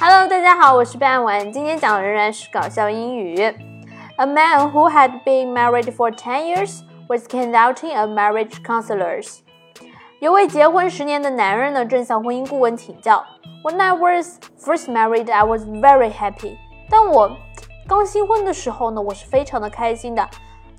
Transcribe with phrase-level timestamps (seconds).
[0.00, 3.36] Hello，大家好，我是半文，今天讲的仍然是搞笑英语。
[4.16, 9.38] A man who had been married for ten years was consulting a marriage counselors.
[10.20, 13.24] 有位结婚十年的男人呢，正向婚姻顾问请教。
[13.64, 16.56] When I was first married, I was very happy.
[16.88, 17.36] 当我
[17.86, 20.28] 刚新婚的时候呢，我是非常的开心的。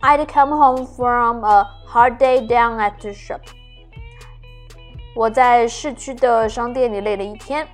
[0.01, 3.39] I'd come home from a hard day down at the shop.
[5.15, 7.67] 我在市区的商店里累了一天，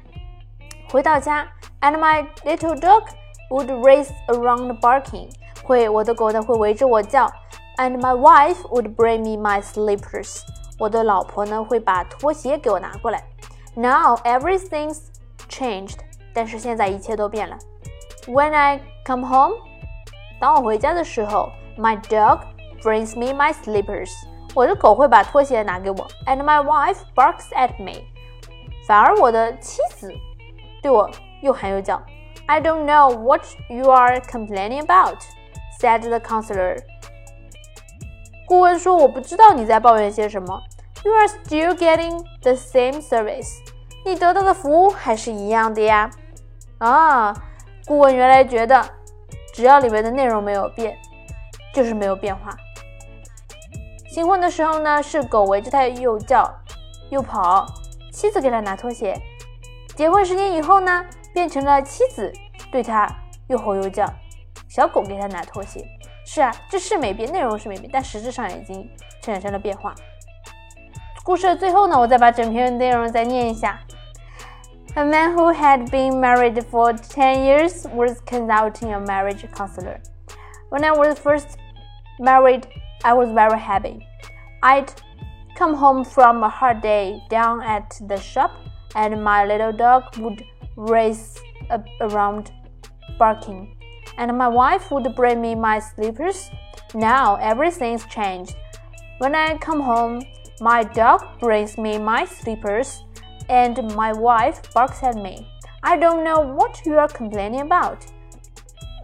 [0.94, 1.48] 回到家，
[1.82, 3.04] and my little dog
[3.50, 5.30] would race around barking，
[5.64, 7.28] 会我的狗呢会围着我叫，
[7.78, 10.42] and my wife would bring me my slippers，
[10.78, 13.24] 我的老婆呢会把拖鞋给我拿过来。
[13.76, 15.00] Now everything's
[15.48, 15.98] changed，
[16.34, 17.58] 但是现在一切都变了。
[18.28, 19.56] When I come home，
[20.40, 22.42] 当我回家的时候，my dog
[22.82, 24.10] brings me my slippers。
[24.56, 28.02] 我的狗会把拖鞋拿给我，and my wife barks at me。
[28.88, 30.12] 反而我的妻子
[30.85, 31.99] 对我又喊又叫。
[32.45, 35.17] I don't know what you are complaining about,"
[35.81, 36.77] said the counselor.
[38.47, 40.63] 顾问说：“我不知道你在抱怨些什么。
[41.03, 43.61] You are still getting the same service.
[44.05, 46.11] 你得到的服务还是一样的呀。”
[46.77, 47.35] 啊，
[47.87, 48.85] 顾问原来觉得，
[49.55, 50.99] 只要里面的内容没有变，
[51.73, 52.55] 就是没有变化。
[54.11, 56.55] 新婚的时候呢，是狗围着他又叫
[57.09, 57.65] 又跑，
[58.13, 59.19] 妻子给他拿拖鞋。
[59.95, 62.33] 结婚十年以后呢，变成了妻子
[62.71, 63.09] 对他
[63.49, 64.07] 又吼又叫，
[64.69, 65.85] 小狗给他拿拖鞋。
[66.27, 68.89] 是啊，这是没变，内容是没变，但实质上已经
[69.21, 69.95] 产生了变化。
[71.23, 73.81] 故事的最后呢，我再把整篇内容再念一下。
[74.95, 80.01] A man who had been married for ten years was consulting a marriage counselor.
[80.71, 81.57] When I was first
[82.19, 82.63] married.
[83.07, 83.99] I was very happy.
[84.63, 84.89] I'd
[85.59, 88.53] come home from a hard day down at the shop,
[88.95, 90.45] and my little dog would
[90.77, 91.39] race
[92.01, 92.53] around
[93.19, 93.77] barking,
[94.19, 96.51] and my wife would bring me my slippers.
[96.95, 98.55] Now everything's changed.
[99.19, 100.23] When I come home,
[100.61, 103.05] my dog brings me my slippers,
[103.49, 105.49] and my wife barks at me.
[105.83, 108.07] I don't know what you are complaining about,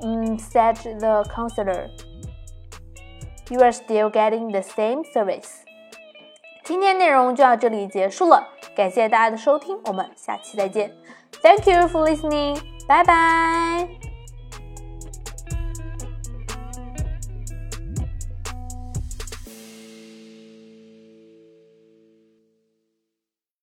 [0.02, 1.90] mm, said the counselor
[3.50, 5.64] you are still getting the same service。
[6.70, 10.92] 今天内容就到这里结束了，感谢大家的收听，我们下期再见。
[11.42, 14.09] Thank you for listening，拜拜。